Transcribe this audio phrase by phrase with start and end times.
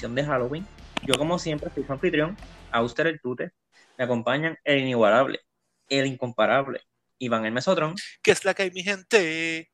[0.00, 0.66] Edición de Halloween.
[1.06, 2.34] Yo, como siempre, soy su anfitrión,
[2.72, 3.52] Auster el Tute.
[3.98, 5.40] Me acompañan el inigualable,
[5.90, 6.80] el incomparable,
[7.18, 7.96] Iván el Mesotrón.
[8.22, 9.70] ¿Qué es la que hay, mi gente?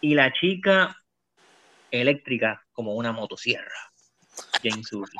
[0.00, 0.96] Y la chica
[1.90, 3.92] eléctrica como una motosierra,
[4.62, 5.12] James Uri.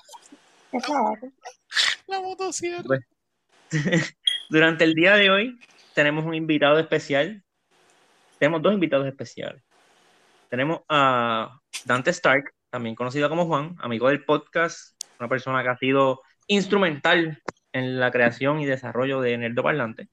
[2.07, 2.85] La motosierra.
[2.85, 3.01] Pues,
[4.49, 5.61] durante el día de hoy
[5.93, 7.45] tenemos un invitado especial.
[8.39, 9.63] Tenemos dos invitados especiales.
[10.49, 15.77] Tenemos a Dante Stark, también conocido como Juan, amigo del podcast, una persona que ha
[15.79, 20.09] sido instrumental en la creación y desarrollo de Nerdo Parlante.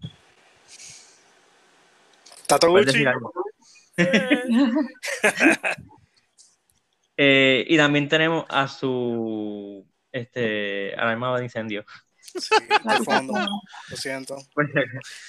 [2.47, 2.73] Tato.
[7.17, 11.85] Eh, y también tenemos a su este, alarmado de incendio.
[12.37, 13.33] Sí, de fondo.
[13.89, 14.35] Lo siento.
[14.53, 14.67] Pues,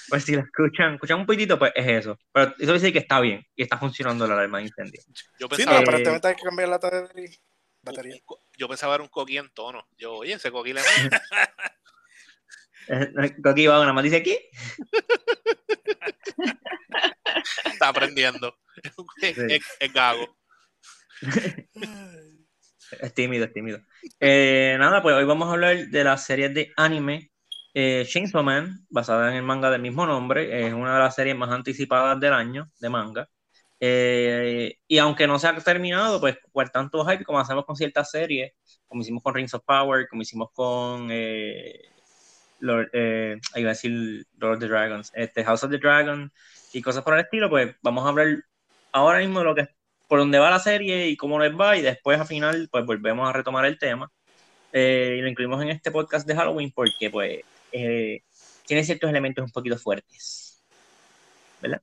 [0.09, 2.17] pues si lo escuchan, escuchan un poquitito, pues es eso.
[2.33, 5.01] Pero eso dice que está bien y está funcionando la alarma de incendio.
[5.07, 7.29] Yo Sí, no, pensaba, aparentemente hay que cambiar la batería.
[7.81, 8.17] batería.
[8.57, 9.87] yo pensaba era un coquí en tono.
[9.97, 10.81] Yo, oye, ese coquí le
[13.43, 14.37] Coqui va nada más dice aquí.
[17.65, 18.57] está aprendiendo.
[19.21, 20.37] Es, es- es gago.
[22.91, 23.79] Es tímido, es tímido.
[24.19, 27.31] Eh, nada, pues hoy vamos a hablar de la serie de anime
[27.73, 30.67] eh, Chainsaw Man, basada en el manga del mismo nombre.
[30.67, 33.29] Es una de las series más anticipadas del año de manga.
[33.79, 38.09] Eh, y aunque no se ha terminado, pues por tanto hype, como hacemos con ciertas
[38.09, 38.53] series,
[38.87, 41.81] como hicimos con Rings of Power, como hicimos con eh,
[42.59, 46.31] Lord, eh, iba a decir Lord of the Dragons, este, House of the Dragon
[46.73, 48.43] y cosas por el estilo, pues vamos a hablar
[48.91, 49.61] ahora mismo de lo que
[50.07, 53.29] por dónde va la serie y cómo les va, y después al final, pues volvemos
[53.29, 54.11] a retomar el tema.
[54.73, 57.41] Eh, y lo incluimos en este podcast de Halloween porque, pues,
[57.71, 58.21] eh,
[58.65, 60.61] tiene ciertos elementos un poquito fuertes.
[61.61, 61.81] ¿Verdad?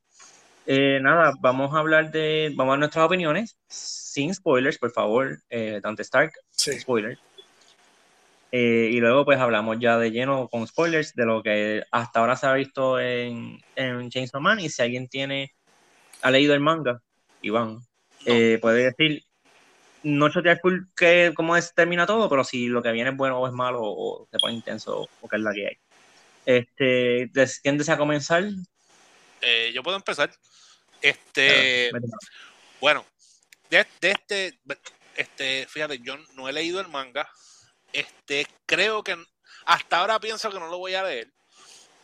[0.66, 2.52] Eh, nada, vamos a hablar de.
[2.54, 5.38] Vamos a dar nuestras opiniones, sin spoilers, por favor,
[5.82, 6.78] Dante Stark, Sí.
[6.78, 7.20] spoilers.
[8.50, 12.46] Y luego, pues, hablamos ya de lleno con spoilers de lo que hasta ahora se
[12.46, 14.60] ha visto en, en Chainsaw Man.
[14.60, 15.52] Y si alguien tiene,
[16.22, 17.02] ha leído el manga,
[17.42, 17.80] Iván,
[18.26, 19.24] eh, puede decir,
[20.02, 23.38] no chotear full que cómo es, termina todo, pero si lo que viene es bueno
[23.38, 25.78] o es malo o se pone intenso o qué es la que hay.
[26.46, 27.30] Este,
[27.62, 28.44] ¿quién desea comenzar?
[29.40, 30.30] Eh, yo puedo empezar.
[31.00, 31.90] Este,
[32.80, 33.04] bueno,
[33.70, 34.58] de, de este,
[35.16, 37.28] este, fíjate, yo no he leído el manga.
[37.92, 39.16] Este, creo que
[39.66, 41.28] hasta ahora pienso que no lo voy a leer.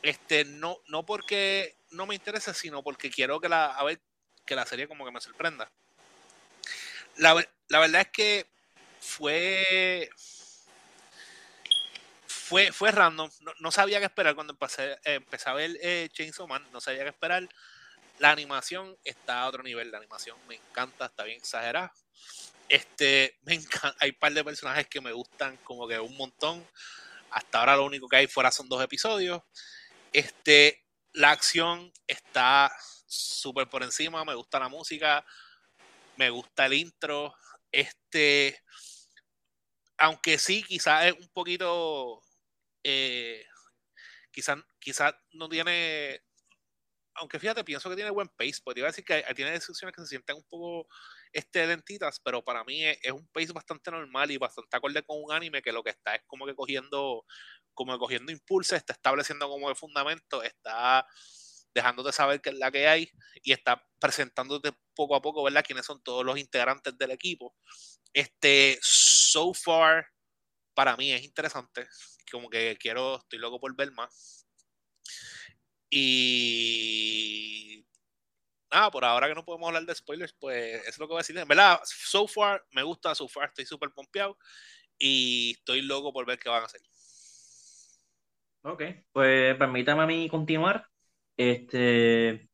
[0.02, 4.00] Este, no, no porque no me interese, sino porque quiero que la, a ver,
[4.47, 5.70] que la serie como que me sorprenda.
[7.20, 7.34] La,
[7.69, 8.50] la verdad es que
[8.98, 10.08] fue
[12.26, 13.31] fue, fue random.
[13.60, 15.78] No, sabía qué esperar cuando empecé, eh, empecé a ver
[16.10, 16.66] Chainsaw Man.
[16.72, 17.48] No sabía qué esperar.
[18.19, 19.92] La animación está a otro nivel.
[19.92, 21.92] La animación me encanta, está bien exagerada.
[22.69, 26.66] Este, me encanta, hay un par de personajes que me gustan como que un montón.
[27.31, 29.42] Hasta ahora lo único que hay fuera son dos episodios.
[30.12, 32.72] Este, la acción está
[33.06, 34.25] súper por encima.
[34.25, 35.25] Me gusta la música.
[36.16, 37.34] Me gusta el intro.
[37.72, 38.59] Este,
[39.98, 42.22] aunque sí, quizás es un poquito,
[42.82, 43.44] eh,
[44.31, 46.20] quizás quizás no tiene,
[47.15, 50.03] aunque fíjate, pienso que tiene buen pace, porque iba a decir que tiene decisiones que
[50.03, 50.88] se sienten un poco
[51.32, 55.22] este, lentitas, pero para mí es, es un pace bastante normal y bastante acorde con
[55.22, 57.25] un anime que lo que está es como que cogiendo,
[57.75, 61.06] como que cogiendo impulso, está estableciendo como de fundamento, está
[61.75, 63.10] dejándote saber qué es la que hay
[63.42, 65.64] y está presentándote poco a poco, ¿verdad?
[65.66, 67.54] Quiénes son todos los integrantes del equipo.
[68.12, 70.06] Este, so far,
[70.75, 71.86] para mí es interesante.
[72.31, 74.47] Como que quiero, estoy loco por ver más.
[75.91, 77.84] Y
[78.70, 81.19] nada, por ahora que no podemos hablar de spoilers, pues eso es lo que voy
[81.19, 81.44] a decir.
[81.46, 84.38] Verdad, so far, me gusta, so far estoy súper pompeado
[84.99, 86.81] y estoy loco por ver qué van a hacer.
[88.62, 88.82] Ok,
[89.12, 90.87] pues permítame a mí continuar.
[91.37, 92.49] Este,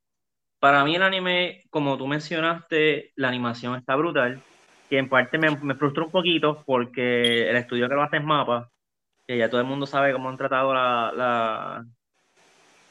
[0.58, 4.40] para mí el anime, como tú mencionaste, la animación está brutal,
[4.88, 8.24] que en parte me, me frustra un poquito porque el estudio que lo hace es
[8.24, 8.70] Mapa,
[9.26, 11.84] que ya todo el mundo sabe cómo han tratado la, la...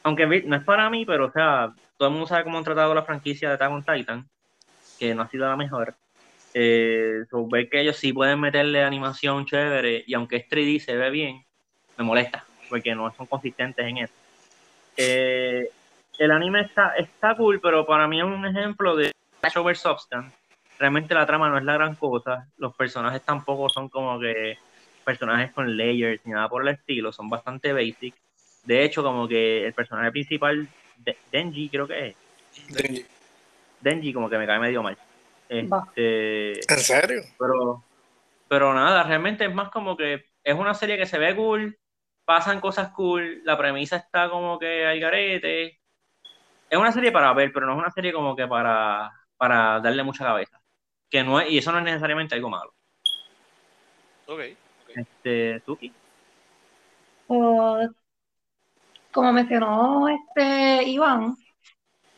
[0.03, 2.93] Aunque no es para mí, pero o sea, todo el mundo sabe cómo han tratado
[2.93, 4.29] la franquicia de Attack on Titan,
[4.99, 5.95] que no ha sido la mejor.
[6.53, 11.09] Eh, so, que ellos sí pueden meterle animación chévere y aunque es 3D se ve
[11.09, 11.43] bien,
[11.97, 14.13] me molesta porque no son consistentes en eso.
[14.97, 15.69] Eh,
[16.17, 19.11] el anime está, está cool, pero para mí es un ejemplo de
[19.41, 20.35] Flash over Substance.
[20.79, 24.57] Realmente la trama no es la gran cosa, los personajes tampoco son como que
[25.03, 28.13] personajes con layers ni nada por el estilo, son bastante basic.
[28.63, 30.67] De hecho, como que el personaje principal,
[30.97, 32.15] De- Denji creo que es,
[32.69, 33.05] Denji.
[33.81, 34.97] Denji como que me cae medio mal.
[35.47, 37.21] Este, ¿En serio?
[37.37, 37.83] pero
[38.47, 41.77] Pero nada, realmente es más como que es una serie que se ve cool,
[42.25, 45.79] pasan cosas cool, la premisa está como que hay garete.
[46.69, 50.03] Es una serie para ver, pero no es una serie como que para, para darle
[50.03, 50.59] mucha cabeza.
[51.09, 52.73] Que no es, y eso no es necesariamente algo malo.
[54.27, 54.41] Ok.
[54.95, 55.93] Este, Tuki.
[57.27, 57.89] Pues,
[59.11, 61.35] como mencionó este Iván,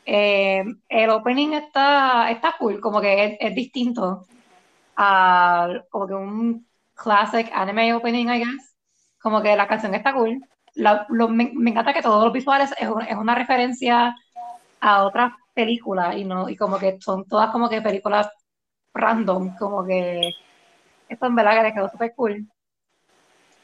[0.06, 4.26] eh, el opening está, está cool, como que es, es distinto
[4.96, 8.67] a como que un classic anime opening, I guess.
[9.28, 10.42] Como que la canción está cool.
[10.76, 14.16] La- lo- me, me encanta que todos los visuales es, un- es una referencia
[14.82, 18.30] a otras películas y no y como que son todas como que películas
[18.94, 20.32] random, como que
[21.10, 22.48] esto en verdad que le quedó súper cool.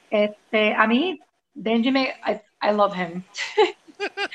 [0.09, 1.19] Este, a mí,
[1.53, 3.23] Denji me, I, I love him.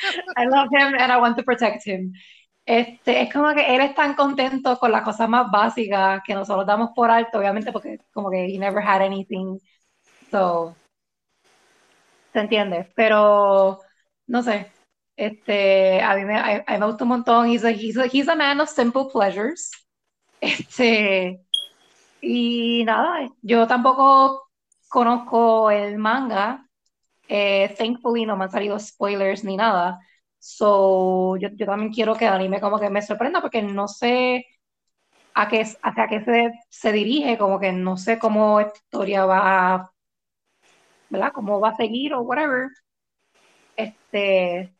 [0.36, 2.12] I love him and I want to protect him.
[2.66, 6.66] Este, es como que él es tan contento con las cosas más básicas que nosotros
[6.66, 9.58] damos por alto, obviamente, porque como que he never had anything.
[10.30, 10.78] So,
[12.38, 12.92] ¿se entiende?
[12.94, 13.80] Pero,
[14.28, 14.70] no sé.
[15.16, 17.48] Este, a mí me, a, a mí me gusta un montón.
[17.50, 19.70] He's a, he's a, he's a man of simple pleasures.
[20.40, 21.40] Este,
[22.20, 24.48] y nada, yo tampoco
[24.88, 26.64] conozco el manga.
[27.28, 29.98] Eh, thankfully no me han salido spoilers ni nada.
[30.38, 34.46] So, yo, yo también quiero que el anime como que me sorprenda porque no sé
[35.34, 39.92] a qué, hacia qué se, se dirige, como que no sé cómo esta historia va
[41.10, 41.32] ¿verdad?
[41.32, 42.68] Cómo va a seguir o whatever.
[43.76, 44.74] Este,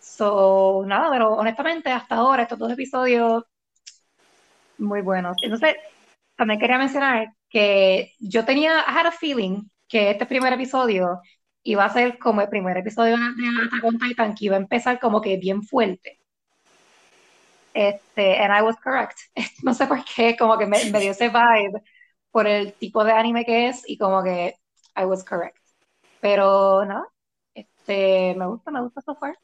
[0.00, 3.44] so, nada, pero honestamente hasta ahora estos dos episodios
[4.78, 5.36] muy buenos.
[5.42, 5.76] Entonces,
[6.36, 11.20] también quería mencionar que yo tenía, I had a feeling que este primer episodio
[11.62, 13.22] iba a ser como el primer episodio de
[13.66, 16.18] Attack on Titan, que iba a empezar como que bien fuerte.
[17.74, 19.18] Este, and I was correct.
[19.62, 21.82] No sé por qué, como que me, me dio ese vibe
[22.30, 24.56] por el tipo de anime que es y como que
[24.96, 25.58] I was correct.
[26.20, 27.06] Pero nada,
[27.54, 29.38] este, me gusta, me gusta so far.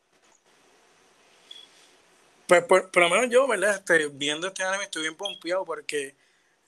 [2.46, 3.76] Pues por, por lo menos yo, ¿verdad?
[3.76, 6.14] Este, viendo este anime estoy bien pompeado porque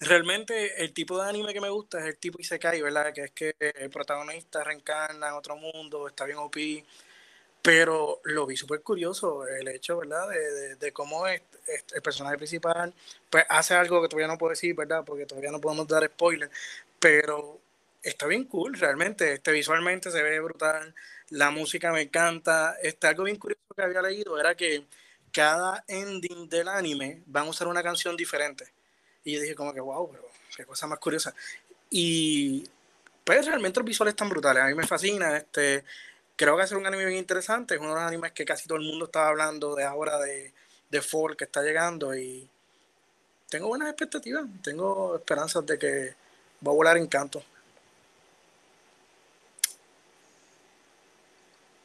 [0.00, 3.12] realmente el tipo de anime que me gusta es el tipo Isekai, ¿verdad?
[3.12, 6.56] Que es que el protagonista reencarna en otro mundo, está bien OP.
[7.62, 10.28] Pero lo vi súper curioso, el hecho, ¿verdad?
[10.28, 12.94] De, de, de cómo es, es el personaje principal
[13.30, 15.04] pues hace algo que todavía no puedo decir, ¿verdad?
[15.04, 16.50] Porque todavía no podemos dar spoiler.
[16.98, 17.60] Pero
[18.08, 19.34] está bien cool, realmente.
[19.34, 20.94] Este, visualmente se ve brutal.
[21.30, 22.76] La música me encanta.
[22.82, 24.86] Este, algo bien curioso que había leído era que
[25.32, 28.72] cada ending del anime van a usar una canción diferente.
[29.24, 30.24] Y yo dije como que, wow, pero
[30.56, 31.34] qué cosa más curiosa.
[31.90, 32.68] Y
[33.24, 34.62] pues realmente los visuales están brutales.
[34.62, 35.36] A mí me fascina.
[35.36, 35.84] Este,
[36.36, 37.74] creo que va a ser un anime bien interesante.
[37.74, 40.52] Es uno de los animes que casi todo el mundo estaba hablando de ahora de,
[40.90, 42.16] de Fall que está llegando.
[42.16, 42.48] Y
[43.50, 44.46] tengo buenas expectativas.
[44.62, 46.14] Tengo esperanzas de que
[46.66, 47.42] va a volar encanto.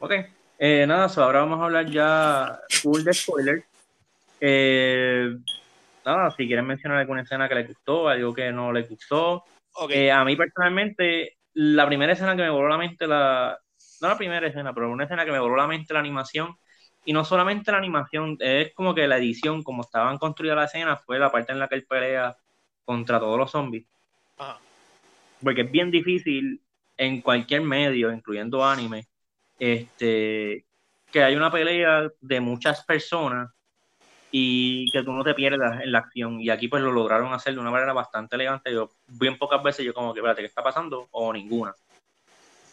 [0.03, 0.11] Ok,
[0.59, 3.63] eh, nada, so ahora vamos a hablar ya full de spoilers.
[4.41, 5.33] Eh,
[6.05, 9.45] nada, si quieren mencionar alguna escena que les gustó, algo que no les gustó.
[9.75, 9.91] Ok.
[9.91, 13.57] Eh, a mí personalmente, la primera escena que me voló la mente, la,
[14.01, 16.53] no la primera escena, pero una escena que me voló la mente la animación,
[17.05, 21.01] y no solamente la animación, es como que la edición, como estaban construidas las escenas,
[21.05, 22.35] fue la parte en la que él pelea
[22.83, 23.85] contra todos los zombies.
[24.37, 24.59] Ajá.
[25.41, 26.59] Porque es bien difícil
[26.97, 29.07] en cualquier medio, incluyendo anime,
[29.59, 30.65] este,
[31.11, 33.49] que hay una pelea de muchas personas
[34.31, 36.41] y que tú no te pierdas en la acción.
[36.41, 38.73] Y aquí pues lo lograron hacer de una manera bastante elegante.
[38.73, 41.07] Yo bien pocas veces yo como que, espérate, ¿qué está pasando?
[41.11, 41.73] O ninguna.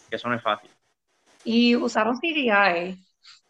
[0.08, 0.70] Que eso no es fácil.
[1.44, 2.96] Y usaron CGI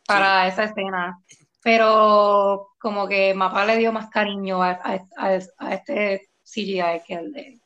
[0.06, 1.18] para esa escena,
[1.62, 7.14] pero como que Mapa le dio más cariño a, a- a- a este CGI que
[7.14, 7.60] el de...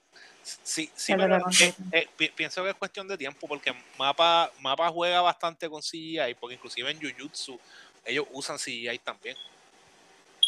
[0.44, 5.22] Sí, sí, pero eh, eh, pienso que es cuestión de tiempo porque Mapa, Mapa juega
[5.22, 7.58] bastante con CGI, porque inclusive en Jujutsu
[8.04, 9.36] ellos usan CGI también.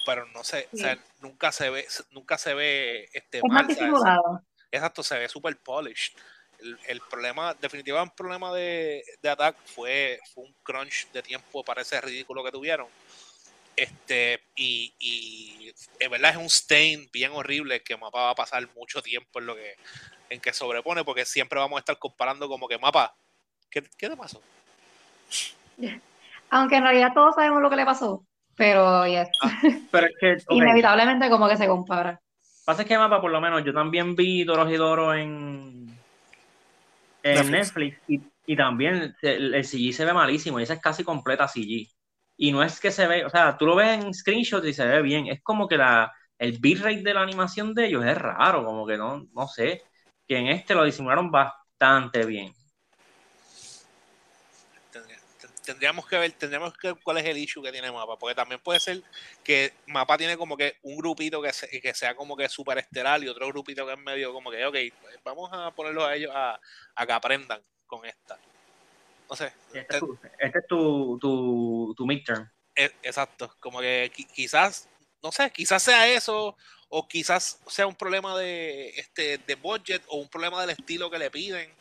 [0.05, 1.00] Pero no sé, o sea, Sí.
[1.21, 3.67] nunca se ve, nunca se ve este Es mal.
[4.71, 6.12] Exacto, se ve super polished.
[6.61, 11.65] El, el problema, definitivamente el problema de, de Attack fue, fue un crunch de tiempo
[11.65, 12.87] para ese ridículo que tuvieron.
[13.76, 18.66] Este, y, y en verdad es un stain bien horrible que Mapa va a pasar
[18.75, 19.75] mucho tiempo en lo que
[20.30, 23.14] en que sobrepone, porque siempre vamos a estar comparando como que Mapa,
[23.71, 24.42] ¿qué, qué te pasó?
[26.50, 28.25] Aunque en realidad todos sabemos lo que le pasó,
[28.56, 29.28] pero yes,
[29.90, 32.21] Pero es que, ok, inevitablemente como que se compara.
[32.64, 35.97] pasa es que Mapa, por lo menos, yo también vi Doros y Doro en,
[37.23, 37.50] en Netflix.
[37.50, 41.47] Netflix y, y también el, el CG se ve malísimo y esa es casi completa
[41.47, 41.88] CG.
[42.37, 44.87] Y no es que se ve, o sea, tú lo ves en screenshots y se
[44.87, 48.64] ve bien, es como que la, el bitrate de la animación de ellos es raro,
[48.64, 49.83] como que no, no sé.
[50.28, 52.52] que en este lo disimularon bastante bien.
[55.64, 58.61] Tendríamos que ver, tendríamos que ver cuál es el issue que tiene Mapa, porque también
[58.61, 59.02] puede ser
[59.43, 61.50] que Mapa tiene como que un grupito que,
[61.81, 64.76] que sea como que super estelar y otro grupito que es medio como que, ok,
[65.00, 66.61] pues vamos a ponerlos a ellos a,
[66.95, 68.38] a que aprendan con esta.
[69.28, 69.52] No sé.
[69.73, 70.00] Este,
[70.38, 72.49] este es tu, tu, tu midterm.
[72.75, 74.88] E, exacto, como que quizás,
[75.23, 76.56] no sé, quizás sea eso,
[76.88, 81.18] o quizás sea un problema de, este, de budget, o un problema del estilo que
[81.18, 81.73] le piden,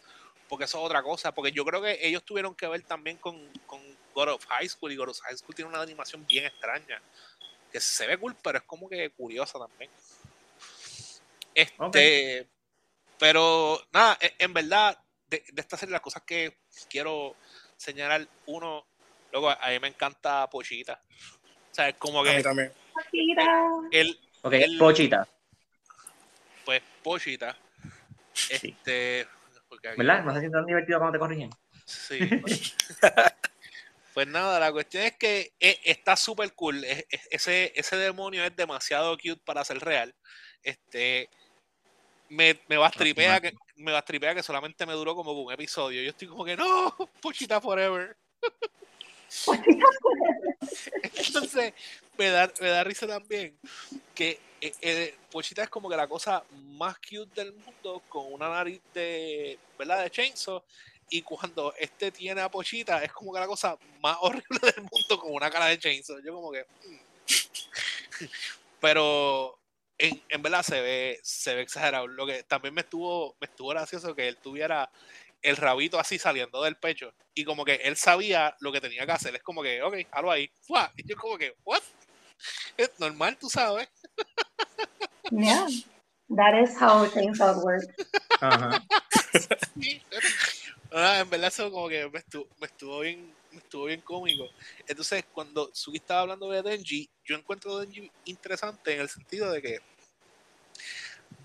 [0.47, 3.37] porque eso es otra cosa, porque yo creo que ellos tuvieron que ver también con,
[3.67, 3.81] con
[4.13, 7.01] God of High School, y God of High School tiene una animación bien extraña,
[7.71, 9.91] que se ve cool, pero es como que curiosa también.
[11.53, 12.47] Este,
[13.19, 14.97] pero nada, e, en verdad,
[15.37, 16.57] de, de esta serie las cosas que
[16.89, 17.35] quiero
[17.77, 18.85] señalar, uno,
[19.35, 21.01] Luego, a mí me encanta Pochita.
[21.71, 22.29] O sea, es como que.
[22.29, 22.71] A mí también.
[22.93, 23.43] Pochita.
[23.91, 25.27] El, ok, Pochita.
[26.63, 27.57] Pues Pochita.
[28.49, 29.27] Este.
[29.97, 30.23] ¿Verdad?
[30.23, 31.49] No sé si tan divertido cuando te corrigen.
[31.85, 32.17] Sí.
[34.13, 36.85] pues nada, la cuestión es que e, está súper cool.
[37.29, 40.15] Ese, ese demonio es demasiado cute para ser real.
[40.63, 41.29] Este.
[42.29, 45.31] Me, me va a tripea que me va a tripea que solamente me duró como
[45.31, 46.01] un episodio.
[46.01, 48.15] Yo estoy como que no, Pochita Forever.
[51.15, 51.73] Entonces,
[52.17, 53.57] me da, me da risa también
[54.13, 56.43] que eh, eh, Pochita es como que la cosa
[56.77, 60.03] más cute del mundo con una nariz de, ¿verdad?
[60.03, 60.63] De Chainsaw.
[61.09, 65.19] Y cuando este tiene a Pochita, es como que la cosa más horrible del mundo
[65.19, 66.19] con una cara de Chainsaw.
[66.23, 66.65] Yo como que...
[66.85, 68.25] Mm.
[68.79, 69.59] Pero
[69.97, 72.07] en, en, verdad se ve, se ve exagerado.
[72.07, 74.89] Lo que también me estuvo, me estuvo gracioso que él tuviera
[75.41, 77.13] el rabito así saliendo del pecho.
[77.33, 79.35] Y como que él sabía lo que tenía que hacer.
[79.35, 80.49] Es como que, ok, halo ahí.
[80.97, 81.81] Y yo como que, what?
[82.77, 83.87] Es normal, tú sabes.
[85.31, 85.67] Yeah,
[86.35, 87.83] that is how things work.
[88.41, 88.81] Ajá.
[90.97, 94.49] Ah, en verdad eso como que me estuvo, me estuvo bien estuvo bien cómico.
[94.87, 99.51] Entonces, cuando Suki estaba hablando de Denji, yo encuentro a Denji interesante en el sentido
[99.51, 99.79] de que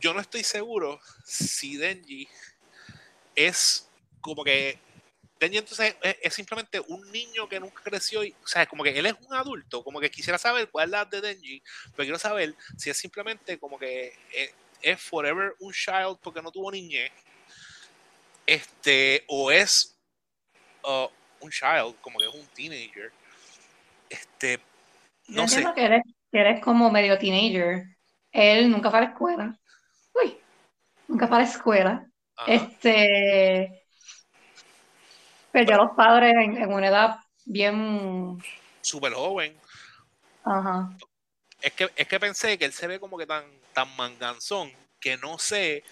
[0.00, 2.28] yo no estoy seguro si Denji
[3.34, 3.88] es
[4.20, 4.78] como que
[5.40, 9.06] Denji entonces es, simplemente un niño que nunca creció y, o sea, como que él
[9.06, 11.62] es un adulto, como que quisiera saber cuál es la de Denji,
[11.96, 14.12] pero quiero saber si es simplemente como que
[14.82, 17.10] es, forever un child porque no tuvo niñez,
[18.46, 19.98] este, o es
[21.40, 23.12] un child, como que es un teenager,
[24.08, 24.60] este,
[25.28, 25.64] no sé.
[25.74, 27.84] Que eres, que eres como medio teenager,
[28.32, 29.58] él nunca fue a la escuela,
[30.14, 30.38] uy,
[31.08, 32.06] nunca fue a la escuela,
[32.46, 33.84] este
[35.52, 38.38] perdió a los padres en, una edad bien
[38.80, 39.56] súper joven.
[40.44, 40.90] Ajá.
[41.60, 43.44] Es que, es que pensé que él se ve como que tan,
[43.74, 45.84] tan manganzón que no sé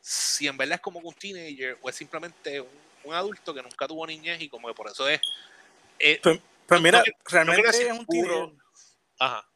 [0.00, 4.06] si en verdad es como un teenager o es simplemente un, adulto que nunca tuvo
[4.06, 5.20] niñez y como que por eso es.
[5.98, 8.52] Eh, pues, pues mira, realmente es un teenager.
[9.18, 9.46] Ajá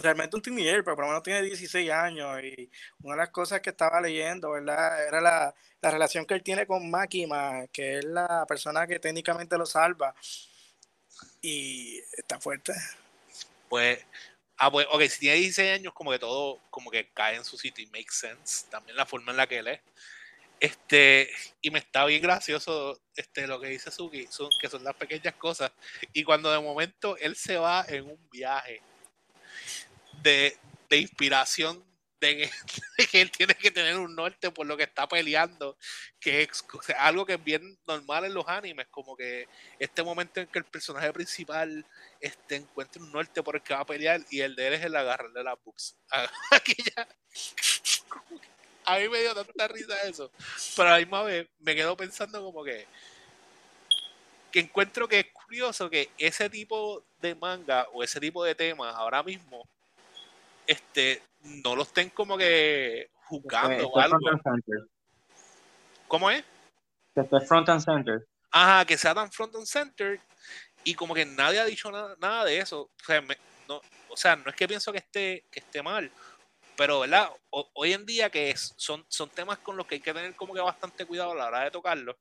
[0.00, 2.70] realmente un teenager, pero por lo menos tiene 16 años y
[3.02, 5.06] una de las cosas que estaba leyendo, ¿verdad?
[5.06, 9.58] Era la, la relación que él tiene con Makima, que es la persona que técnicamente
[9.58, 10.14] lo salva.
[11.42, 12.72] Y está fuerte.
[13.68, 13.98] Pues,
[14.58, 17.56] ah, pues, ok, si tiene 16 años, como que todo, como que cae en su
[17.56, 18.66] sitio y makes sense.
[18.70, 19.80] También la forma en la que él es.
[20.60, 21.30] Este,
[21.62, 24.28] y me está bien gracioso este, lo que dice Suki,
[24.60, 25.72] que son las pequeñas cosas.
[26.12, 28.82] Y cuando de momento él se va en un viaje
[30.22, 30.58] de,
[30.90, 31.82] inspiración
[32.20, 32.50] de
[33.10, 35.78] que, él tiene que tener un norte por lo que está peleando,
[36.20, 36.62] que es
[36.98, 39.48] algo que es bien normal en los animes, como que
[39.78, 41.86] este momento en que el personaje principal
[42.20, 44.84] este, encuentra un norte por el que va a pelear y el de él es
[44.84, 45.96] el agarrarle las books.
[48.94, 50.30] a mí me dio tanta risa eso,
[50.76, 52.86] pero a la misma vez me quedo pensando como que
[54.50, 58.94] que encuentro que es curioso que ese tipo de manga o ese tipo de temas
[58.96, 59.64] ahora mismo
[60.66, 64.18] este, no lo estén como que juzgando o algo.
[66.06, 66.44] ¿Cómo es?
[67.14, 68.26] Que esté front and center.
[68.50, 70.20] Ajá, que sea tan front and center
[70.84, 72.82] y como que nadie ha dicho nada, nada de eso.
[72.82, 73.20] O sea,
[73.68, 76.10] no, o sea, no es que pienso que esté, que esté mal,
[76.80, 77.30] pero ¿verdad?
[77.50, 80.62] hoy en día que son, son temas con los que hay que tener como que
[80.62, 82.16] bastante cuidado a la hora de tocarlos,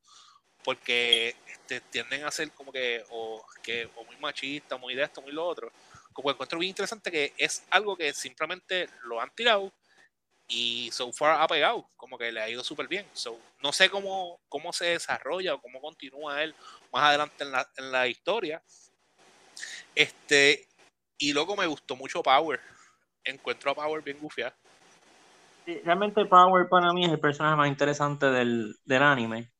[0.66, 5.22] porque este, tienden a ser como que o, que o muy machista, muy de esto,
[5.22, 5.72] muy lo otro
[6.12, 9.72] como encuentro bien interesante que es algo que simplemente lo han tirado
[10.50, 13.08] y so far ha pegado, como que le ha ido súper bien.
[13.14, 16.54] So, no sé cómo, cómo se desarrolla o cómo continúa él
[16.92, 18.62] más adelante en la, en la historia.
[19.96, 20.68] Este,
[21.18, 22.60] y luego me gustó mucho Power.
[23.24, 24.54] Encuentro a Power bien gufia.
[25.84, 29.52] realmente Power para mí es el personaje más interesante del, del anime.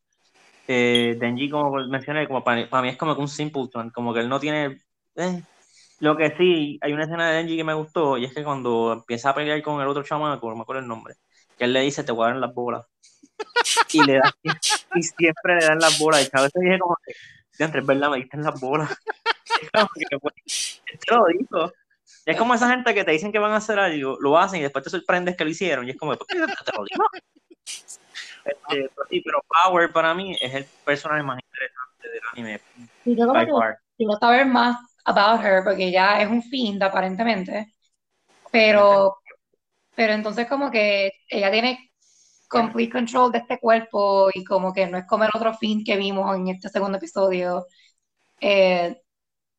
[0.68, 4.30] Eh, Denji, como mencioné, como para, mí es como que un simpleton, como que él
[4.30, 4.80] no tiene...
[5.16, 5.42] Eh,
[6.00, 8.94] lo que sí, hay una escena de Denji que me gustó, y es que cuando
[8.94, 11.16] empieza a pelear con el otro chamaco, no me acuerdo el nombre,
[11.58, 12.86] que él le dice, te voy a dar las bolas.
[13.92, 14.32] Y, le da,
[14.96, 16.22] y siempre le dan las bolas.
[16.22, 17.14] Y a veces dije como que,
[17.58, 18.90] es verdad, me diste las bolas.
[20.22, 21.74] Pues, lo dijo.
[22.30, 24.64] Es como esa gente que te dicen que van a hacer algo, lo hacen y
[24.64, 25.88] después te sorprendes que lo hicieron.
[25.88, 27.04] Y es como, ¿por qué te lo digo?
[28.46, 32.62] Este, sí, pero Power para mí es el personaje más interesante del anime.
[33.06, 33.62] Y yo como
[33.98, 37.76] quiero saber más about her porque ya es un fiend aparentemente.
[38.52, 39.18] Pero,
[39.94, 41.92] pero entonces como que ella tiene
[42.48, 45.98] complete control de este cuerpo y como que no es como el otro fiend que
[45.98, 47.68] vimos en este segundo episodio.
[48.40, 49.00] Eh,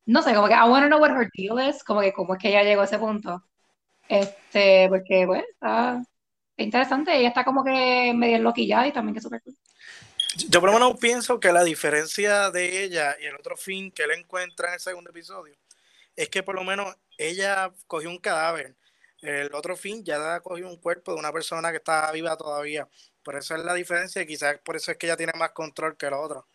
[0.07, 2.35] no sé, como que I want to know what her deal is, como que cómo
[2.35, 3.45] es que ella llegó a ese punto.
[4.09, 6.03] Este, porque, bueno, está
[6.57, 7.17] interesante.
[7.17, 9.57] Ella está como que medio enloquillada y también que súper cool.
[10.49, 14.05] Yo por lo menos pienso que la diferencia de ella y el otro fin que
[14.05, 15.57] él encuentra en el segundo episodio
[16.17, 18.77] es que por lo menos ella cogió un cadáver.
[19.21, 22.89] El otro fin ya cogió un cuerpo de una persona que está viva todavía.
[23.23, 25.97] Por eso es la diferencia y quizás por eso es que ella tiene más control
[25.97, 26.47] que el otro.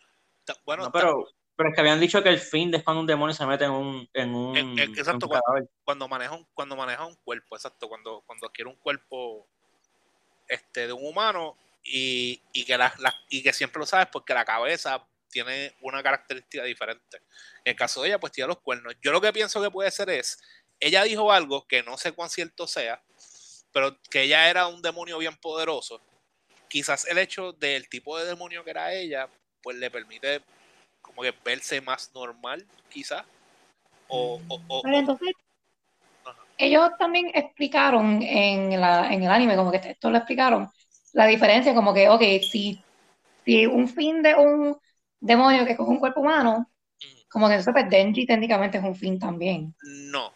[0.64, 3.46] Bueno, pero pero es que habían dicho que el fin es cuando un demonio se
[3.46, 4.08] mete en un.
[4.12, 5.28] En un exacto,
[5.84, 9.48] cuando, maneja un, cuando maneja un cuerpo, exacto, cuando, cuando adquiere un cuerpo
[10.48, 12.92] este, de un humano y, que la,
[13.30, 17.18] y que siempre lo sabes porque la cabeza tiene una característica diferente.
[17.64, 18.94] En el caso de ella, pues tiene los cuernos.
[19.00, 20.38] Yo lo que pienso que puede ser es,
[20.78, 23.02] ella dijo algo que no sé cuán cierto sea,
[23.72, 26.02] pero que ella era un demonio bien poderoso.
[26.68, 29.28] Quizás el hecho del tipo de demonio que era ella,
[29.62, 30.42] pues le permite
[31.16, 33.24] como que verse más normal, quizá.
[34.08, 35.32] O, o, Pero entonces,
[36.58, 40.70] ellos también explicaron en, la, en el anime, como que esto lo explicaron,
[41.14, 42.78] la diferencia, como que, ok, si,
[43.46, 44.78] si un fin de un
[45.18, 46.70] demonio que coge un cuerpo humano,
[47.30, 49.74] como que entonces pues, Denji técnicamente es un fin también.
[49.82, 50.32] No.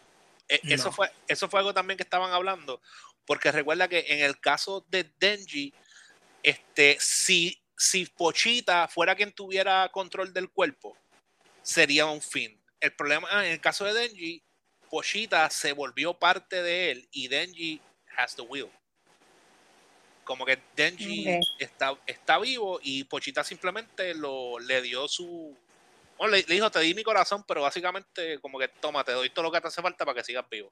[0.49, 2.81] E, eso, Fue, eso fue algo también que estaban hablando,
[3.25, 5.73] porque recuerda que en el caso de Denji,
[6.41, 10.95] este, si si Pochita fuera quien tuviera control del cuerpo,
[11.63, 12.61] sería un fin.
[12.79, 14.43] El problema, ah, en el caso de Denji,
[14.87, 17.81] Pochita se volvió parte de él y Denji
[18.15, 18.69] has the will.
[20.23, 21.25] Como que Denji
[21.57, 25.57] está, está vivo y Pochita simplemente lo, le dio su.
[26.29, 29.51] le, dijo, te di mi corazón, pero básicamente, como que toma, te doy todo lo
[29.51, 30.71] que te hace falta para que sigas vivo.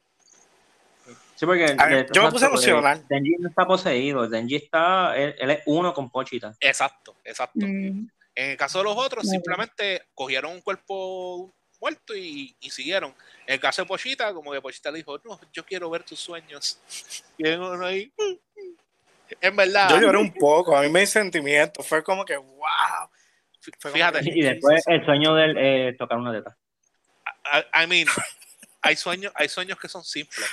[1.36, 1.76] Sí, porque
[2.14, 3.06] yo me puse emocional.
[3.08, 6.54] Denji no está poseído, Denji está, él, es uno con Pochita.
[6.60, 7.66] Exacto, exacto.
[7.66, 8.10] Mm.
[8.36, 13.14] En el caso de los otros, simplemente cogieron un cuerpo muerto y, siguieron.
[13.46, 16.20] En el caso de Pochita, como que Pochita le dijo, no, yo quiero ver tus
[16.20, 16.80] sueños.
[17.38, 18.12] Y uno ahí,
[19.42, 19.90] en verdad.
[19.92, 23.10] Yo lloré un poco, a mí me di sentimiento, fue como que, wow.
[23.94, 24.22] Fíjate.
[24.24, 26.58] y después el sueño de él, tocar una teta.
[27.46, 28.08] I, I mean,
[28.82, 30.50] hay sueños, hay sueños que son simples.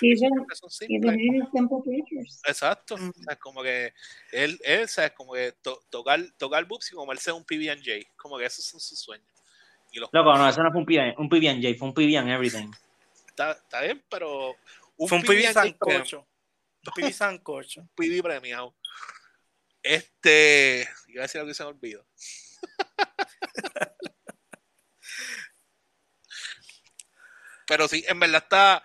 [2.47, 2.97] Exacto.
[3.31, 3.93] es como que
[4.33, 5.13] él, él ¿sabes?
[5.13, 5.55] como que
[5.91, 8.09] tocar, tocar boobs y comerse un PB&J.
[8.17, 9.29] Como que esos son sus sueños.
[9.93, 12.71] Y Loco, no, eso no fue un, PB, un PB&J, fue un PB everything.
[13.29, 14.57] Está, está bien, pero...
[14.97, 16.27] Un fue un PB sancocho.
[16.85, 17.81] Un PB sancocho.
[17.83, 18.75] Un PB premiado.
[19.83, 20.89] Este...
[21.09, 22.07] Iba a decir algo que se me olvidó.
[27.67, 28.85] Pero sí, en verdad está.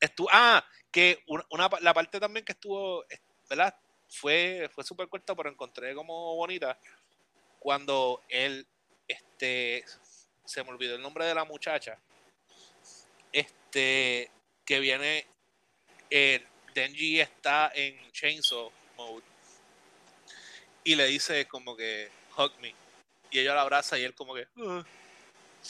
[0.00, 3.04] Estuvo, ah, que una, la parte también que estuvo,
[3.48, 3.74] ¿verdad?
[4.08, 6.78] Fue, fue súper corta, pero encontré como bonita.
[7.58, 8.66] Cuando él,
[9.08, 9.84] este,
[10.44, 11.98] se me olvidó el nombre de la muchacha.
[13.32, 14.30] Este,
[14.64, 15.26] que viene,
[16.10, 19.24] eh, Denji está en Chainsaw Mode.
[20.84, 22.74] Y le dice como que, hug me.
[23.30, 24.46] Y ella la abraza y él como que...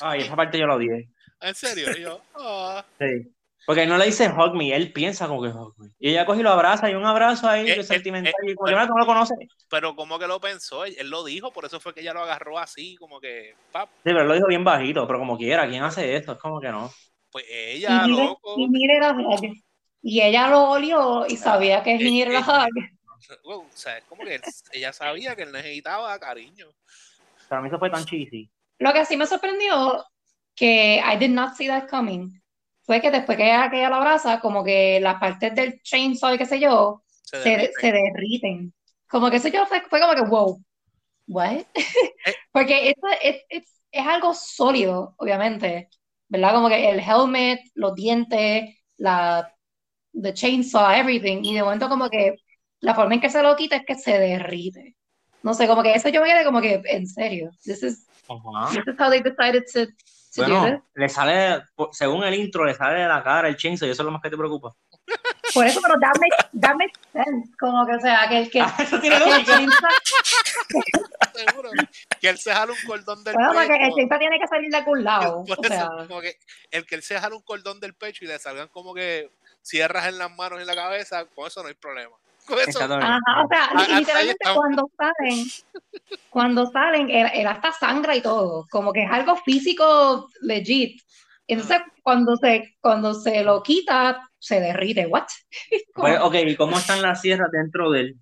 [0.01, 1.09] Ay, esa parte yo la odié.
[1.43, 1.97] ¿En serio?
[1.97, 2.85] yo, ah".
[2.99, 3.33] Sí.
[3.65, 5.91] Porque no le dice hug me, él piensa como que hug me.
[6.01, 8.67] Y ella coge y lo abraza, y un abrazo ahí, eh, sentimental, eh, y como
[8.67, 9.35] pero, no lo conoce.
[9.69, 12.59] Pero como que lo pensó, él, lo dijo, por eso fue que ella lo agarró
[12.59, 13.89] así, como que, pap.
[13.89, 16.33] Sí, pero lo dijo bien bajito, pero como quiera, ¿quién hace esto?
[16.33, 16.91] Es como que no.
[17.31, 18.55] Pues ella, y loco.
[18.59, 19.17] Y, mire la
[20.05, 22.69] y ella lo olió y sabía que es eh, la
[23.45, 23.65] hug.
[23.65, 24.41] O sea, es como que
[24.73, 26.67] ella sabía que él necesitaba cariño.
[27.49, 28.51] Para mí eso fue tan cheesy.
[28.79, 30.05] Lo que sí me sorprendió
[30.55, 32.43] que I did not see that coming
[32.85, 36.35] fue que después que ella, que ella lo abraza, como que las partes del chainsaw
[36.35, 38.75] y qué sé yo, se, se, derriten.
[39.09, 40.63] Como que eso yo fue, fue como que, wow,
[41.29, 41.53] what?
[41.53, 41.67] Eh.
[42.53, 45.89] Porque esto es, es, es, algo sólido, obviamente,
[46.29, 46.55] ¿verdad?
[46.55, 49.53] Como que el helmet, los dientes, la
[50.21, 52.37] the chainsaw, everything, y de momento como que
[52.81, 54.97] la forma en que se lo quita es que se derrite.
[55.43, 58.71] No sé, como que eso yo me quedé como que, en serio, this is, Ajá.
[58.71, 59.87] this is how they decided to,
[60.37, 64.03] Bueno, le sale, según el intro, le sale de la cara el chainsaw y eso
[64.03, 64.75] es lo más que te preocupa.
[65.53, 69.19] Por eso, pero makes sense, como que, o sea, que el que, Ah, eso tiene
[69.19, 69.69] que el
[71.35, 71.71] Seguro.
[72.21, 73.97] Que él se jala un cordón del bueno, porque el pecho.
[73.97, 76.39] chainsaw tiene que salir de algún lado, Por o eso, sea, como que
[76.71, 80.07] el que él se jala un cordón del pecho y le salgan como que cierras
[80.07, 82.17] en las manos y en la cabeza, con eso no hay problema.
[82.47, 82.81] Con eso.
[82.83, 85.47] Ajá, o sea, Ah, ah, literalmente cuando salen,
[86.31, 91.01] cuando salen, él, él hasta sangra y todo, como que es algo físico legit.
[91.47, 95.27] Entonces, cuando se, cuando se lo quita, se derrite, what?
[95.95, 98.17] Pues, ok, ¿y cómo están las sierras dentro de él?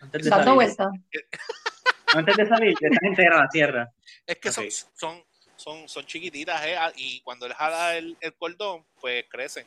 [0.00, 0.54] Antes de Dando salir.
[0.56, 0.88] vueltas.
[2.14, 3.88] Antes de salir, está entera la sierra.
[4.26, 4.70] es que son, Ok.
[4.94, 5.24] son,
[5.56, 6.76] son, son chiquititas, ¿eh?
[6.76, 9.66] Ah, Y cuando él jala el, el cordón, pues crecen.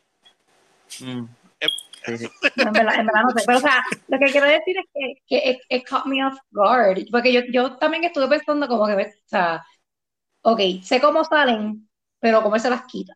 [1.01, 1.25] Mm.
[1.59, 1.67] Eh,
[2.05, 2.27] Sí, sí.
[2.55, 3.43] En verdad, en verdad no sé.
[3.45, 6.37] Pero, o sea, lo que quiero decir es que, que it, it caught me off
[6.51, 6.99] guard.
[7.11, 9.63] Porque yo, yo también estuve pensando como que, o sea,
[10.41, 13.13] ok, sé cómo salen, pero cómo él se las quita.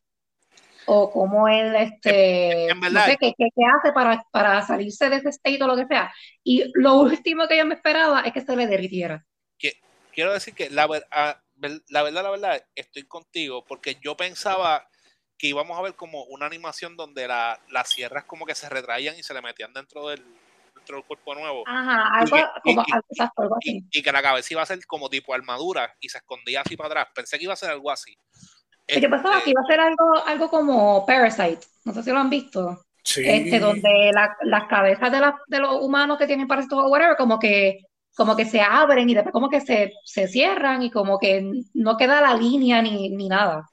[0.86, 5.10] O cómo él, este, en no verdad- sé, qué, qué, qué hace para, para salirse
[5.10, 6.14] de ese state o lo que sea.
[6.44, 9.26] Y lo último que yo me esperaba es que se le derritiera.
[10.14, 11.42] quiero decir que la, ah,
[11.90, 14.88] la verdad, la verdad, estoy contigo porque yo pensaba
[15.38, 19.18] que íbamos a ver como una animación donde la- las sierras como que se retraían
[19.18, 20.24] y se le metían dentro del,
[20.76, 23.70] dentro del cuerpo nuevo Ajá, algo, Y que- y- como, y- algo, exacto, algo y,
[23.78, 23.88] así.
[23.92, 26.88] y que la cabeza iba a ser como tipo armadura y se escondía así para
[26.88, 27.08] atrás.
[27.16, 28.16] Pensé que iba a ser algo así.
[28.88, 31.66] Yo pensaba Este, que iba a ser algo, algo como Parasite.
[31.86, 32.84] No sé si lo han visto.
[33.06, 33.22] Sí.
[33.26, 37.18] este, donde la- las cabezas de, la- de los humanos que tienen parásitos o whatever,
[37.18, 37.80] como que,
[38.16, 41.44] como que se abren y después como que se, se cierran y como que
[41.74, 43.68] no queda la línea ni, ni nada.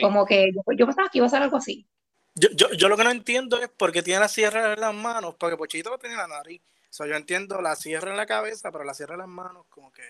[0.00, 1.86] Como que yo, yo pensaba que iba a ser algo así.
[2.34, 4.94] Yo, yo, yo lo que no entiendo es por qué tiene la sierra en las
[4.94, 6.62] manos, porque Pochito lo tiene en la nariz.
[6.62, 9.66] O sea, yo entiendo la sierra en la cabeza, pero la sierra en las manos,
[9.68, 10.02] como que.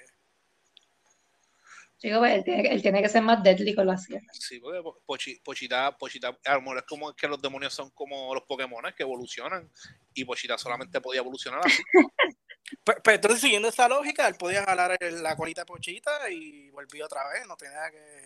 [2.02, 4.24] Digo, él tiene, él tiene que ser más deadly con la sierra.
[4.32, 7.90] sí, porque Po- Pochi- Pochita, Pochita, a lo mejor es como que los demonios son
[7.90, 9.70] como los Pokémon que evolucionan
[10.14, 11.82] y Pochita solamente podía evolucionar así.
[12.84, 17.06] Pues, pues, entonces, siguiendo esa lógica, él podía jalar la colita de Pochita y volvió
[17.06, 18.19] otra vez, no tenía que.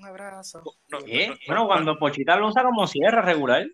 [0.00, 0.62] Un abrazo.
[0.88, 1.28] No, ¿Qué?
[1.28, 3.66] no, no, Bueno, no, cuando Pochita lo usa como sierra regular.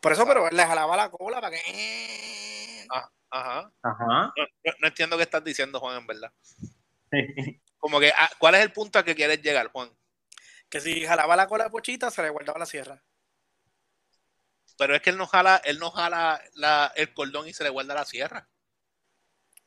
[0.00, 2.86] Por eso, pero él le jalaba la cola para que.
[3.30, 3.72] Ajá.
[3.82, 4.32] Ajá.
[4.80, 6.32] No, entiendo qué estás diciendo, Juan, en verdad.
[7.78, 9.90] Como que, ah, ¿cuál es el punto al que quieres llegar, Juan?
[10.68, 13.02] Que si jalaba la cola de Pochita, se le guardaba la sierra.
[14.78, 17.70] Pero es que él no jala, él no jala la- el cordón y se le
[17.70, 18.48] guarda la sierra.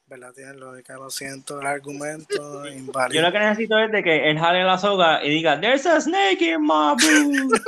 [0.08, 0.34] ¿Verdad?
[0.34, 2.34] Tiene lógica, lo siento, el argumento
[2.66, 3.22] Yo inválido.
[3.24, 6.42] lo que necesito es de que él jale la soga y diga, There's a snake
[6.42, 7.62] in my boot.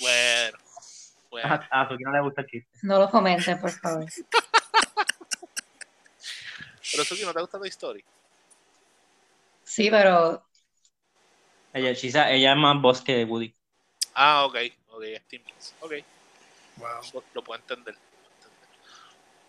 [0.00, 0.58] Bueno,
[1.30, 1.48] bueno.
[1.70, 2.68] A, a Suki no le gusta el chiste.
[2.82, 4.04] No lo fomenten, por favor.
[6.92, 8.04] Pero Suki, ¿no te gusta Toy Story?
[9.64, 10.44] Sí, pero
[11.72, 13.52] Ella, she's a- ella es más boss que Woody.
[14.14, 14.56] Ah, ok,
[14.96, 15.74] ok, es Team Kids.
[15.80, 15.92] Ok,
[16.76, 17.00] Wow.
[17.14, 17.94] lo, lo puedo entender.
[17.94, 18.68] lo puedo entender.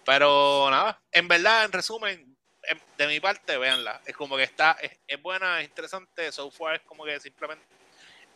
[0.05, 4.01] Pero nada, en verdad, en resumen, em- de mi parte, véanla.
[4.05, 6.31] Es como que está, es, es buena, es interesante.
[6.31, 7.65] So far es como que simplemente.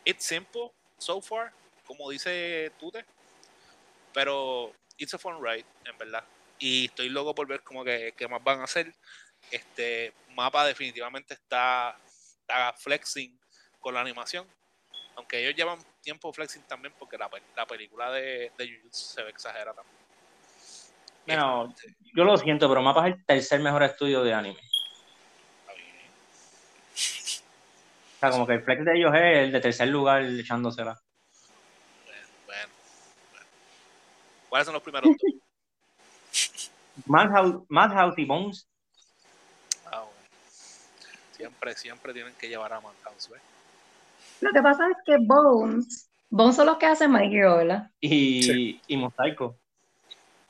[0.04, 1.52] It's simple, so far,
[1.86, 3.04] como dice Tute.
[4.12, 6.24] Pero it's a fun ride, en verdad.
[6.58, 8.92] Y estoy loco por ver como que qué más van a hacer.
[9.50, 11.96] Este mapa definitivamente está,
[12.40, 13.38] está flexing
[13.78, 14.46] con la animación.
[15.20, 19.28] Aunque ellos llevan tiempo flexing también porque la, la película de, de Jujutsu se ve
[19.28, 19.96] exagerada también.
[21.26, 21.74] Bueno,
[22.14, 24.58] yo lo siento, pero Mapa es el tercer mejor estudio de anime.
[25.60, 26.10] está bien.
[28.16, 30.98] O sea, como que el flex de ellos es el de tercer lugar echándosela.
[32.06, 32.72] Bueno, bueno,
[33.30, 33.46] bueno.
[34.48, 35.32] ¿Cuáles son los primeros dos?
[37.04, 38.66] Madhouse, Madhouse y Bones.
[39.84, 40.12] Ah, bueno.
[41.32, 43.42] Siempre, siempre tienen que llevar a Madhouse, ¿ves?
[44.40, 47.90] Lo que pasa es que Bones, Bones son los que hacen My Hero, ¿verdad?
[48.00, 48.80] y, Sí.
[48.86, 49.56] y Mosaico.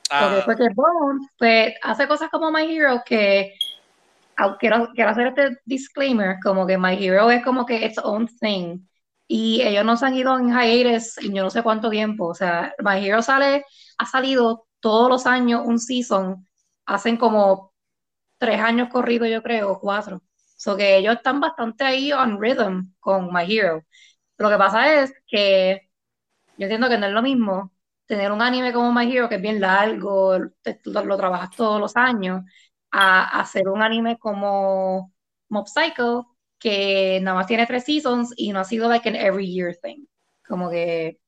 [0.09, 3.53] Ah, Porque, porque Bones pues, hace cosas como My Hero que,
[4.59, 8.79] quiero, quiero hacer este disclaimer, como que My Hero es como que its own thing.
[9.27, 12.27] Y ellos no se han ido en hiatus en yo no sé cuánto tiempo.
[12.27, 13.63] O sea, My Hero sale,
[13.97, 16.45] ha salido todos los años un season.
[16.85, 17.71] Hacen como
[18.37, 20.21] tres años corridos, yo creo, o cuatro.
[20.61, 23.83] So que ellos están bastante ahí on rhythm con My Hero.
[24.37, 25.89] Lo que pasa es que
[26.57, 27.73] yo entiendo que no es lo mismo
[28.05, 31.97] tener un anime como My Hero, que es bien largo, lo, lo trabajas todos los
[31.97, 32.43] años,
[32.91, 35.13] a, a hacer un anime como
[35.49, 39.51] Mob Psycho, que nada más tiene tres seasons y no ha sido like an every
[39.51, 40.05] year thing.
[40.47, 41.19] Como que.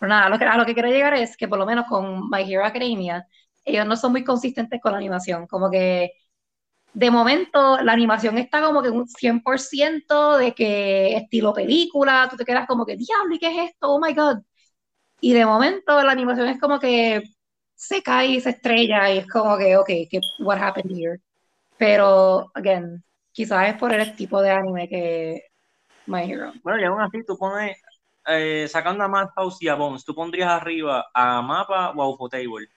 [0.00, 2.28] Pero nada, lo que, a lo que quiero llegar es que por lo menos con
[2.28, 3.26] My Hero Academia,
[3.64, 5.46] ellos no son muy consistentes con la animación.
[5.46, 6.12] Como que
[6.94, 12.44] de momento la animación está como que un 100% de que estilo película, tú te
[12.44, 13.90] quedas como que, diablo, ¿y qué es esto?
[13.90, 14.38] Oh my god.
[15.20, 17.22] Y de momento la animación es como que
[17.74, 21.18] se cae y se estrella y es como que, ok, ¿qué, what happened here?
[21.78, 23.02] Pero, again,
[23.32, 25.46] quizás es por el tipo de anime que
[26.06, 26.52] My Hero.
[26.62, 27.76] Bueno, y aún así tú pones,
[28.26, 32.68] eh, sacando a Madhouse y a Bones, ¿tú pondrías arriba a Mapa o a Ufotable?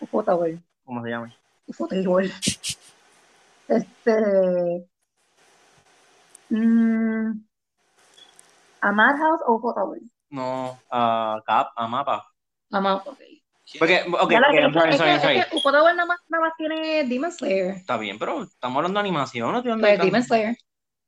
[0.00, 0.58] Ufotable.
[0.84, 1.34] ¿Cómo se llama?
[1.66, 2.30] Ufotable.
[3.68, 4.86] Este.
[6.50, 7.32] Mm,
[8.80, 10.00] ¿A Madhouse o Ufotable?
[10.30, 12.26] No, a Cap, a Mapa.
[12.70, 13.18] A Mapa, ok.
[13.78, 15.38] Porque, ok, Ya la- ok, es I'm sorry, es sorry, que- sorry.
[15.38, 17.70] es que Ufotable nada más, nada más tiene Demon Slayer.
[17.76, 20.56] Está bien, pero estamos hablando de animación, no Pues de Demon Slayer.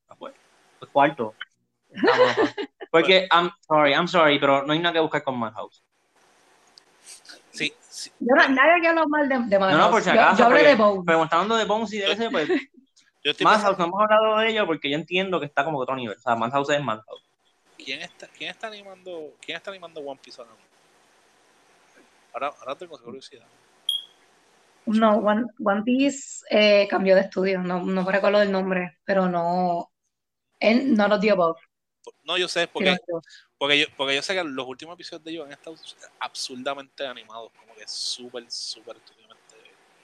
[0.08, 0.34] Ah, pues,
[0.78, 1.34] pues cuarto.
[1.94, 2.52] Mapa.
[2.90, 5.84] Porque, I'm sorry, I'm sorry, pero no hay nada que buscar con Madhouse.
[7.56, 8.10] Sí, sí.
[8.20, 9.90] Yo no, nadie que habla mal de, de No, no, Madhouse.
[9.90, 10.38] por si Yo- acaso.
[10.38, 11.02] Yo, hablé porque- de Bone.
[11.06, 12.48] Pero está hablando de Bones y de ese, pues
[13.24, 15.78] Yo estoy Madhouse, pensando, no hemos hablado de ello porque yo entiendo que está como
[15.78, 16.16] que otro nivel.
[16.16, 17.22] O sea, Madhouse es Madhouse.
[17.76, 20.52] ¿quién está, quién está animando, quién está animando One Piece ahora?
[20.54, 20.66] mismo?
[22.32, 23.46] Ahora, ahora tengo curiosidad.
[24.86, 27.60] No, One, One Piece eh, cambió de estudio.
[27.60, 29.90] No, no me recuerdo el nombre, pero no.
[30.60, 31.56] Él no los dio Bob.
[32.24, 32.96] No, yo sé, porque,
[33.58, 35.76] porque, yo, porque yo sé que los últimos episodios de ellos han estado
[36.20, 38.96] absurdamente animados, como que súper, súper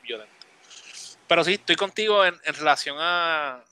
[0.03, 1.19] violentos.
[1.29, 3.63] Pero sí, estoy contigo en, en relación a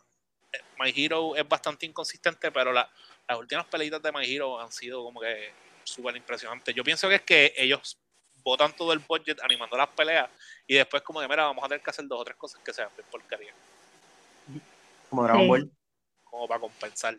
[0.53, 2.89] eh, My Hero es bastante inconsistente, pero la-
[3.29, 5.53] las últimas peleitas de My Hero han sido como que
[5.85, 6.75] súper impresionantes.
[6.75, 7.97] Yo pienso que es que ellos
[8.43, 10.31] botan todo el budget animando las peleas
[10.67, 12.73] y después como que, mira, vamos a tener que hacer dos o tres cosas que
[12.73, 13.53] sean bien porquería,
[15.09, 15.49] Como Dragon Sí.
[15.49, 15.71] Ball.
[16.25, 17.17] como para compensar.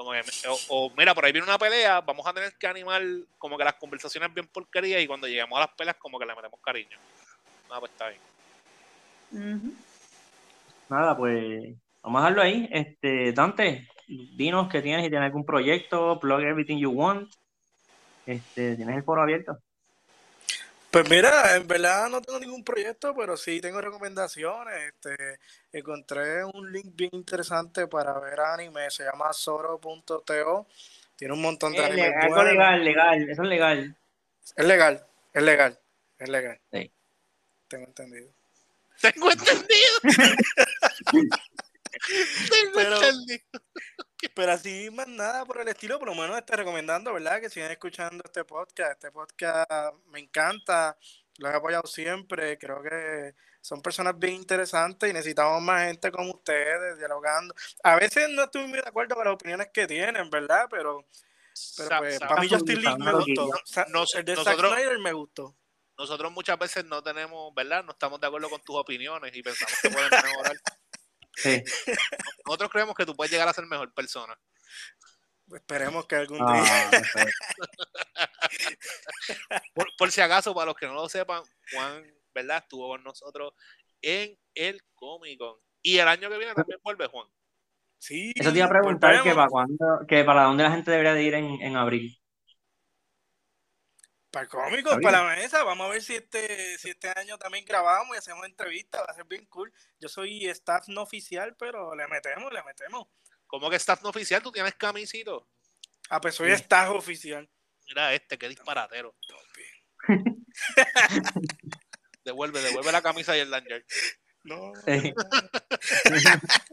[0.00, 3.02] Como que, o, o, mira, por ahí viene una pelea, vamos a tener que animar
[3.36, 6.34] como que las conversaciones bien porquería y cuando lleguemos a las peleas como que le
[6.34, 6.96] metemos cariño.
[7.70, 9.78] Ah, pues está bien.
[10.88, 12.66] Nada, pues vamos a dejarlo ahí.
[12.72, 17.30] Este, Dante, dinos que tienes, si tienes algún proyecto, plug everything you want.
[18.24, 19.58] Este, tienes el foro abierto.
[20.90, 24.92] Pues mira, en verdad no tengo ningún proyecto, pero sí tengo recomendaciones.
[24.92, 25.38] Este,
[25.72, 30.66] encontré un link bien interesante para ver anime, se llama soro.to.
[31.14, 32.44] Tiene un montón de algo buenos.
[32.44, 33.96] legal, legal, eso es legal.
[34.56, 35.78] Es legal, es legal,
[36.18, 36.60] es legal.
[36.72, 36.90] Sí.
[37.68, 38.32] Tengo entendido.
[39.00, 39.68] Tengo entendido.
[44.34, 47.40] Pero- así más nada por el estilo, por lo menos estoy recomendando, ¿verdad?
[47.40, 48.92] Que sigan escuchando este podcast.
[48.92, 49.70] Este podcast
[50.08, 50.96] me encanta,
[51.38, 52.58] lo he apoyado siempre.
[52.58, 57.54] Creo que son personas bien interesantes y necesitamos más gente como ustedes, dialogando.
[57.82, 60.66] A veces no estoy muy de acuerdo con las opiniones que tienen, ¿verdad?
[60.70, 61.06] Pero,
[61.76, 63.48] pero Sa- pues, para mí Justin League me gustó.
[63.88, 65.56] Nos- el de Zack nosotros- Snyder me gustó.
[65.98, 67.84] nosotros muchas veces no tenemos, ¿verdad?
[67.84, 70.56] No estamos de acuerdo con tus opiniones y pensamos que pueden mejorar.
[71.42, 71.62] Sí.
[72.46, 74.36] Nosotros creemos que tú puedes llegar a ser mejor persona.
[75.52, 77.02] Esperemos que algún Ah, día.
[79.74, 82.58] Por, por si acaso, para los que no lo sepan, Juan, ¿verdad?
[82.58, 83.54] Estuvo con nosotros
[84.02, 85.56] en el Comic Con.
[85.82, 87.26] Y el año que viene también vuelve Juan.
[87.98, 91.14] Sí, Eso te iba a preguntar que para cuándo, que para dónde la gente debería
[91.14, 92.16] de ir en, en abril.
[94.30, 95.64] Para cómicos, Está para la mesa.
[95.64, 99.00] Vamos a ver si este, si este año también grabamos y hacemos entrevistas.
[99.02, 99.72] Va a ser bien cool.
[99.98, 103.08] Yo soy staff no oficial, pero le metemos, le metemos.
[103.46, 104.42] ¿Cómo que staff no oficial?
[104.42, 105.48] ¿Tú tienes camisito?
[106.08, 106.54] Ah, pues soy Sí.
[106.54, 107.48] staff oficial.
[107.88, 109.16] Mira este, qué disparatero.
[112.24, 113.82] Devuelve, devuelve la camisa y el lanyard.
[114.44, 114.72] No.
[114.86, 115.12] Sí.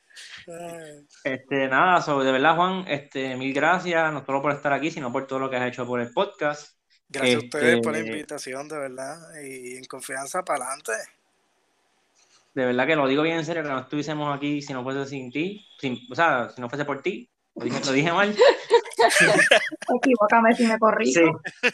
[1.23, 5.11] Este, nada, so, de verdad, Juan, este, mil gracias, no solo por estar aquí, sino
[5.11, 6.77] por todo lo que has hecho por el podcast.
[7.07, 9.17] Gracias a ustedes por la Este- invitación, de verdad.
[9.43, 10.91] Y en confianza para adelante.
[12.53, 15.05] De verdad que lo digo bien en serio, que no estuviésemos aquí si no fuese
[15.05, 17.29] sin ti, sin, o sea, si no fuese por ti.
[17.55, 18.35] Lo dije, lo dije mal.
[19.97, 21.41] Equivócame si me corrijo.
[21.61, 21.65] Sí.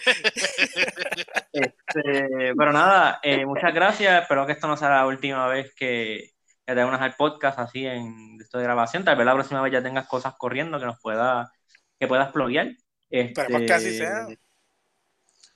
[1.53, 4.21] Este, pero nada, eh, muchas gracias.
[4.23, 6.31] Espero que esto no sea la última vez que,
[6.71, 9.03] que te unas al podcast así en esto de grabación.
[9.03, 11.51] Tal vez la próxima vez ya tengas cosas corriendo que nos pueda,
[11.99, 12.67] que puedas bloguear.
[13.09, 14.27] Este, Esperemos que así sea.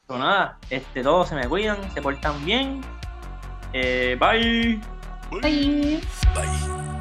[0.08, 2.82] Pero nada, este, todos se me cuidan, se portan bien.
[3.74, 4.80] Eh, bye.
[5.42, 6.02] Bye.
[6.36, 6.95] Bye.